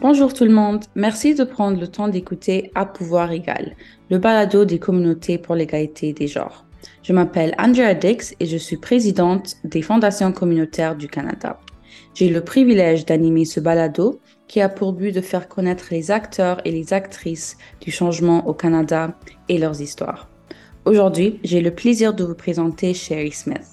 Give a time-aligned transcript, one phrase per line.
[0.00, 3.74] Bonjour tout le monde, merci de prendre le temps d'écouter À pouvoir égal,
[4.10, 6.64] le balado des communautés pour l'égalité des genres.
[7.02, 11.58] Je m'appelle Andrea Dix et je suis présidente des fondations communautaires du Canada.
[12.14, 16.60] J'ai le privilège d'animer ce balado qui a pour but de faire connaître les acteurs
[16.64, 20.28] et les actrices du changement au Canada et leurs histoires.
[20.84, 23.66] Aujourd'hui, j'ai le plaisir de vous présenter Sherry Smith.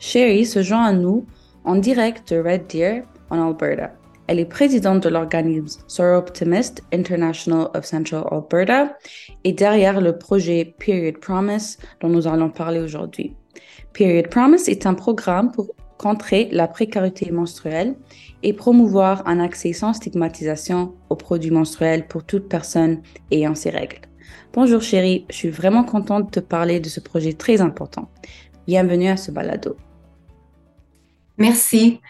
[0.00, 1.26] Sherry se joint à nous
[1.64, 3.92] en direct de Red Deer, en Alberta.
[4.26, 8.96] Elle est présidente de l'organisme Optimist International of Central Alberta
[9.44, 13.36] et derrière le projet Period Promise dont nous allons parler aujourd'hui.
[13.92, 17.96] Period Promise est un programme pour contrer la précarité menstruelle
[18.42, 24.00] et promouvoir un accès sans stigmatisation aux produits menstruels pour toute personne ayant ces règles.
[24.54, 28.08] Bonjour chérie, je suis vraiment contente de te parler de ce projet très important.
[28.66, 29.76] Bienvenue à ce balado.
[31.36, 32.00] Merci.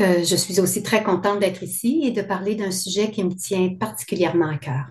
[0.00, 3.34] Euh, je suis aussi très contente d'être ici et de parler d'un sujet qui me
[3.34, 4.86] tient particulièrement à cœur.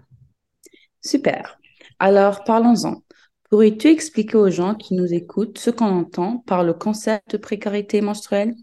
[1.02, 1.60] Super.
[2.00, 3.04] Alors, parlons-en.
[3.50, 8.02] Pourrais-tu expliquer aux gens qui nous écoutent ce qu'on entend par le concept de précarité
[8.02, 8.56] menstruelle?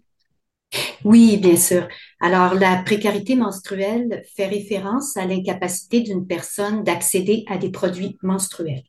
[1.04, 1.86] Oui, bien sûr.
[2.20, 8.84] Alors, la précarité menstruelle fait référence à l'incapacité d'une personne d'accéder à des produits menstruels.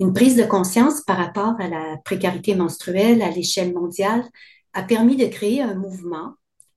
[0.00, 4.24] Une prise de conscience par rapport à la précarité menstruelle à l'échelle mondiale
[4.72, 6.34] a permis de créer un mouvement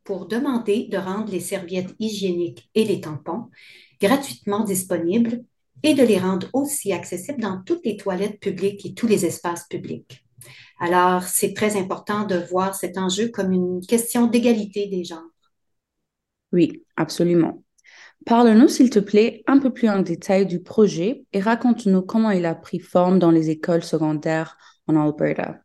[0.08, 3.50] pour demander de rendre les serviettes hygiéniques et les tampons
[4.00, 5.44] gratuitement disponibles
[5.84, 9.68] et de les rendre aussi accessibles dans toutes les toilettes publiques et tous les espaces
[9.68, 10.26] publics.
[10.80, 15.30] Alors, c'est très important de voir cet enjeu comme une question d'égalité des genres.
[16.54, 17.62] Oui, absolument.
[18.26, 22.46] Parle-nous, s'il te plaît, un peu plus en détail du projet et raconte-nous comment il
[22.46, 24.58] a pris forme dans les écoles secondaires
[24.88, 25.60] en Alberta.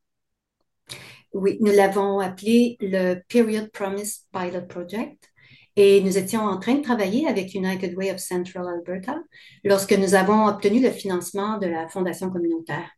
[1.34, 5.30] Oui, nous l'avons appelé le Period Promise Pilot Project.
[5.76, 9.16] Et nous étions en train de travailler avec United Way of Central Alberta
[9.64, 12.90] lorsque nous avons obtenu le financement de la Fondation communautaire.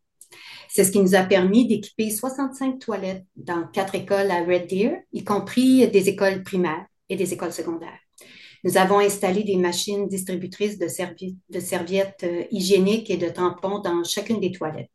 [0.68, 4.96] C'est ce qui nous a permis d'équiper 65 toilettes dans quatre écoles à Red Deer,
[5.12, 8.00] y compris des écoles primaires et des écoles secondaires.
[8.64, 14.40] Nous avons installé des machines distributrices de, serviettes euh, hygiéniques et de tampons dans chacune
[14.40, 14.90] des toilettes.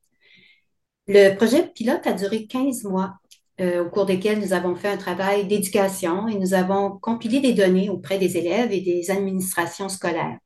[1.08, 3.14] Le projet pilote a duré 15 mois
[3.60, 7.54] euh, au cours desquels nous avons fait un travail d'éducation et nous avons compilé des
[7.54, 10.38] données auprès des élèves et des administrations scolaires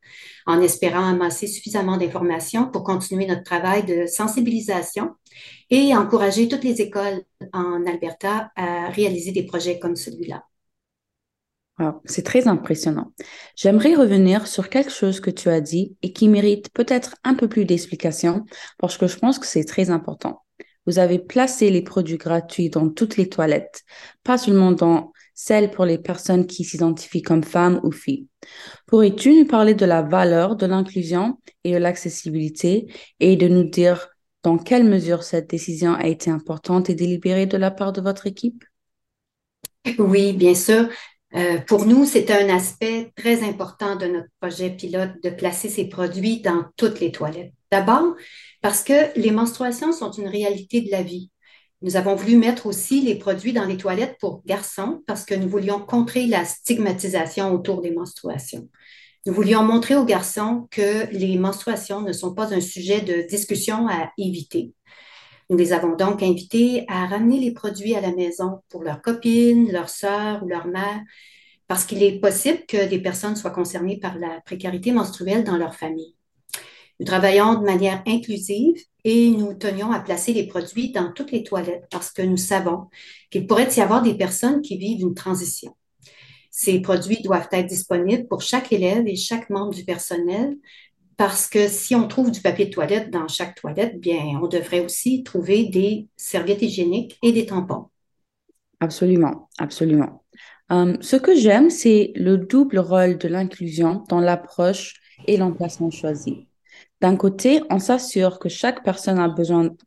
[0.45, 5.11] en espérant amasser suffisamment d'informations pour continuer notre travail de sensibilisation
[5.69, 7.21] et encourager toutes les écoles
[7.53, 10.43] en Alberta à réaliser des projets comme celui-là.
[12.05, 13.11] c'est très impressionnant.
[13.55, 17.47] J'aimerais revenir sur quelque chose que tu as dit et qui mérite peut-être un peu
[17.47, 18.45] plus d'explication
[18.77, 20.42] parce que je pense que c'est très important
[20.85, 23.83] vous avez placé les produits gratuits dans toutes les toilettes,
[24.23, 28.27] pas seulement dans celles pour les personnes qui s'identifient comme femmes ou filles.
[28.87, 32.87] Pourrais-tu nous parler de la valeur de l'inclusion et de l'accessibilité
[33.19, 34.09] et de nous dire
[34.43, 38.27] dans quelle mesure cette décision a été importante et délibérée de la part de votre
[38.27, 38.63] équipe?
[39.99, 40.87] Oui, bien sûr.
[41.35, 45.85] Euh, pour nous, c'est un aspect très important de notre projet pilote de placer ces
[45.85, 47.53] produits dans toutes les toilettes.
[47.71, 48.15] D'abord,
[48.61, 51.31] parce que les menstruations sont une réalité de la vie.
[51.81, 55.49] Nous avons voulu mettre aussi les produits dans les toilettes pour garçons parce que nous
[55.49, 58.69] voulions contrer la stigmatisation autour des menstruations.
[59.25, 63.87] Nous voulions montrer aux garçons que les menstruations ne sont pas un sujet de discussion
[63.87, 64.73] à éviter.
[65.49, 69.71] Nous les avons donc invités à ramener les produits à la maison pour leurs copines,
[69.71, 71.01] leurs sœurs ou leurs mères,
[71.67, 75.75] parce qu'il est possible que des personnes soient concernées par la précarité menstruelle dans leur
[75.75, 76.15] famille.
[76.99, 81.43] Nous travaillons de manière inclusive et nous tenions à placer les produits dans toutes les
[81.43, 82.87] toilettes parce que nous savons
[83.29, 85.75] qu'il pourrait y avoir des personnes qui vivent une transition.
[86.51, 90.55] Ces produits doivent être disponibles pour chaque élève et chaque membre du personnel
[91.17, 94.83] parce que si on trouve du papier de toilette dans chaque toilette, bien, on devrait
[94.83, 97.89] aussi trouver des serviettes hygiéniques et des tampons.
[98.79, 100.23] Absolument, absolument.
[100.71, 104.95] Euh, ce que j'aime, c'est le double rôle de l'inclusion dans l'approche
[105.27, 106.47] et l'emplacement choisi.
[107.01, 109.19] D'un côté, on s'assure que chaque personne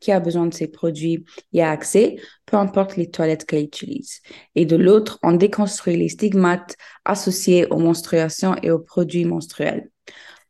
[0.00, 4.20] qui a besoin de ces produits y a accès, peu importe les toilettes qu'elle utilise.
[4.55, 6.76] Et de l'autre, on déconstruit les stigmates
[7.06, 9.90] associés aux menstruations et aux produits menstruels.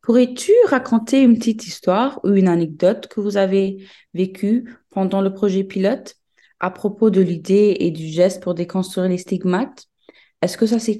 [0.06, 5.64] Pourrais-tu raconter une petite histoire ou une anecdote que vous avez vécue pendant le projet
[5.64, 6.14] pilote?
[6.60, 9.86] À propos de l'idée et du geste pour déconstruire les stigmates?
[10.42, 10.96] Est-ce que ça s'est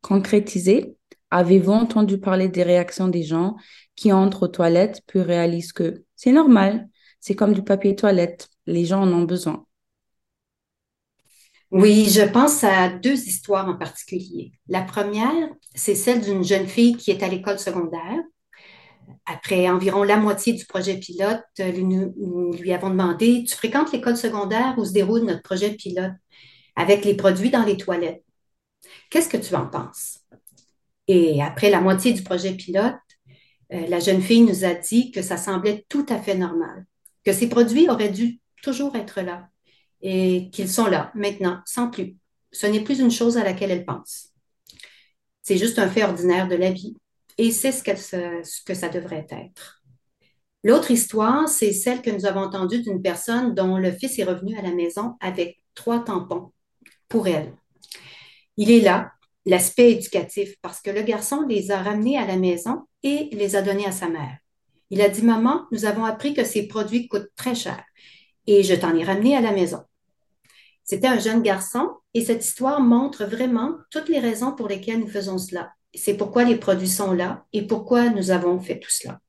[0.00, 0.96] concrétisé?
[1.30, 3.54] Avez-vous entendu parler des réactions des gens
[3.94, 6.88] qui entrent aux toilettes puis réalisent que c'est normal,
[7.20, 9.66] c'est comme du papier toilette, les gens en ont besoin?
[11.70, 14.50] Oui, je pense à deux histoires en particulier.
[14.66, 18.18] La première, c'est celle d'une jeune fille qui est à l'école secondaire.
[19.24, 24.74] Après environ la moitié du projet pilote, nous lui avons demandé, tu fréquentes l'école secondaire
[24.78, 26.12] où se déroule notre projet pilote
[26.74, 28.24] avec les produits dans les toilettes?
[29.10, 30.20] Qu'est-ce que tu en penses?
[31.08, 32.94] Et après la moitié du projet pilote,
[33.72, 36.84] euh, la jeune fille nous a dit que ça semblait tout à fait normal,
[37.24, 39.48] que ces produits auraient dû toujours être là
[40.00, 42.16] et qu'ils sont là maintenant, sans plus.
[42.50, 44.30] Ce n'est plus une chose à laquelle elle pense.
[45.42, 46.96] C'est juste un fait ordinaire de la vie
[47.38, 49.82] et c'est ce, que ça devrait être.
[50.64, 54.56] L'autre histoire, c'est celle que nous avons entendue d'une personne dont le fils est revenu
[54.56, 56.52] à la maison avec trois tampons
[57.08, 57.52] pour elle.
[58.56, 59.12] Il est là,
[59.44, 63.62] l'aspect éducatif, parce que le garçon les a ramenés à la maison et les a
[63.62, 64.38] donnés à sa mère.
[64.90, 67.82] Il a dit, maman, nous avons appris que ces produits coûtent très cher
[68.46, 69.82] et je t'en ai ramené à la maison.
[70.84, 75.08] C'était un jeune garçon et cette histoire montre vraiment toutes les raisons pour lesquelles nous
[75.08, 75.72] faisons cela.
[75.94, 79.20] C'est pourquoi les produits sont là et pourquoi nous avons fait tout cela.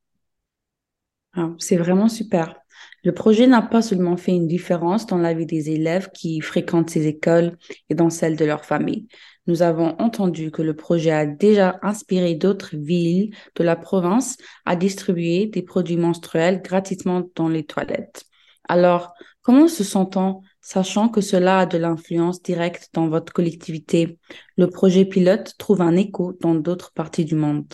[1.36, 2.54] Ah, c'est vraiment super.
[3.02, 6.90] Le projet n'a pas seulement fait une différence dans la vie des élèves qui fréquentent
[6.90, 7.56] ces écoles
[7.90, 9.08] et dans celle de leur famille.
[9.46, 14.76] Nous avons entendu que le projet a déjà inspiré d'autres villes de la province à
[14.76, 18.24] distribuer des produits menstruels gratuitement dans les toilettes.
[18.68, 19.12] Alors,
[19.42, 24.18] comment se sent-on sachant que cela a de l'influence directe dans votre collectivité
[24.56, 27.72] Le projet pilote trouve un écho dans d'autres parties du monde.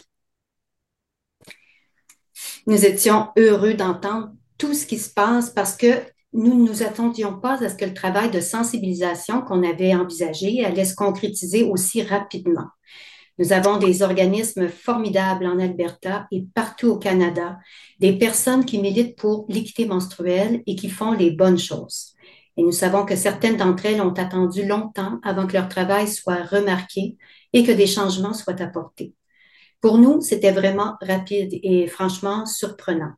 [2.66, 6.02] Nous étions heureux d'entendre tout ce qui se passe parce que
[6.32, 10.64] nous ne nous attendions pas à ce que le travail de sensibilisation qu'on avait envisagé
[10.64, 12.68] allait se concrétiser aussi rapidement.
[13.38, 17.56] Nous avons des organismes formidables en Alberta et partout au Canada,
[17.98, 22.14] des personnes qui militent pour l'équité menstruelle et qui font les bonnes choses.
[22.56, 26.42] Et nous savons que certaines d'entre elles ont attendu longtemps avant que leur travail soit
[26.42, 27.16] remarqué
[27.52, 29.14] et que des changements soient apportés.
[29.80, 33.12] Pour nous, c'était vraiment rapide et franchement surprenant.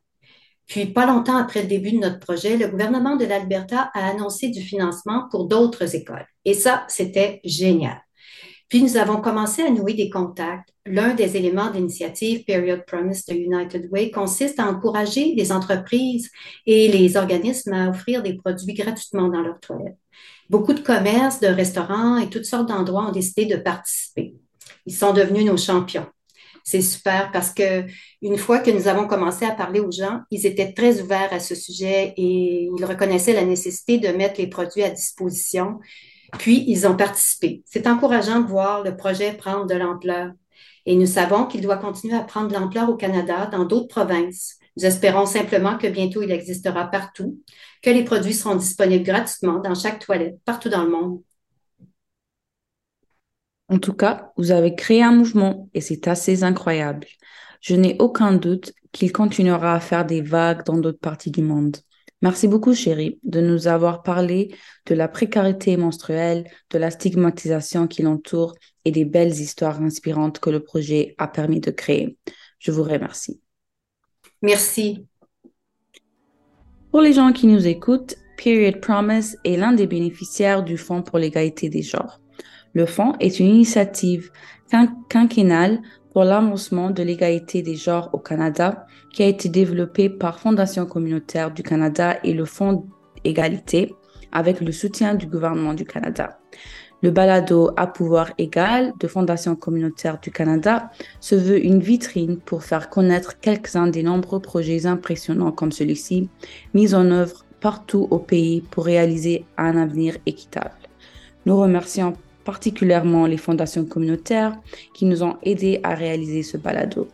[0.65, 4.49] Puis, pas longtemps après le début de notre projet, le gouvernement de l'Alberta a annoncé
[4.49, 6.25] du financement pour d'autres écoles.
[6.45, 8.01] Et ça, c'était génial.
[8.69, 10.69] Puis, nous avons commencé à nouer des contacts.
[10.85, 16.29] L'un des éléments de l'initiative Period Promise de United Way consiste à encourager les entreprises
[16.65, 19.97] et les organismes à offrir des produits gratuitement dans leurs toilettes.
[20.49, 24.35] Beaucoup de commerces, de restaurants et toutes sortes d'endroits ont décidé de participer.
[24.85, 26.05] Ils sont devenus nos champions
[26.63, 27.85] c'est super parce que
[28.21, 31.39] une fois que nous avons commencé à parler aux gens, ils étaient très ouverts à
[31.39, 35.79] ce sujet et ils reconnaissaient la nécessité de mettre les produits à disposition.
[36.39, 37.63] Puis, ils ont participé.
[37.65, 40.31] C'est encourageant de voir le projet prendre de l'ampleur.
[40.85, 44.57] Et nous savons qu'il doit continuer à prendre de l'ampleur au Canada, dans d'autres provinces.
[44.75, 47.39] Nous espérons simplement que bientôt il existera partout,
[47.81, 51.21] que les produits seront disponibles gratuitement dans chaque toilette, partout dans le monde.
[53.69, 57.07] En tout cas, vous avez créé un mouvement et c'est assez incroyable.
[57.61, 61.77] Je n'ai aucun doute qu'il continuera à faire des vagues dans d'autres parties du monde.
[62.23, 64.55] Merci beaucoup, chérie, de nous avoir parlé
[64.85, 68.55] de la précarité menstruelle, de la stigmatisation qui l'entoure
[68.85, 72.17] et des belles histoires inspirantes que le projet a permis de créer.
[72.59, 73.41] Je vous remercie.
[74.41, 75.05] Merci.
[76.91, 81.19] Pour les gens qui nous écoutent, Period Promise est l'un des bénéficiaires du Fonds pour
[81.19, 82.21] l'égalité des genres.
[82.71, 84.31] Le fonds est une initiative
[85.09, 85.81] quinquennale
[86.13, 91.51] pour l'avancement de l'égalité des genres au Canada qui a été développé par Fondation communautaire
[91.51, 92.85] du Canada et le Fonds
[93.23, 93.95] Égalité
[94.31, 96.39] avec le soutien du gouvernement du Canada.
[97.01, 100.89] Le balado à pouvoir égal de Fondation communautaire du Canada
[101.19, 106.29] se veut une vitrine pour faire connaître quelques-uns des nombreux projets impressionnants comme celui-ci,
[106.73, 110.75] mis en œuvre partout au pays pour réaliser un avenir équitable.
[111.45, 114.57] Nous remercions particulièrement les fondations communautaires
[114.93, 117.07] qui nous ont aidés à réaliser ce balado.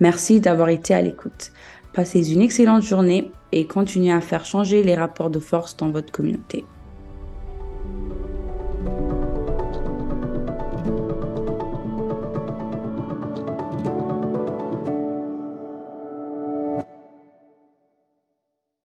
[0.00, 1.52] Merci d'avoir été à l'écoute.
[1.92, 6.10] Passez une excellente journée et continuez à faire changer les rapports de force dans votre
[6.10, 6.64] communauté.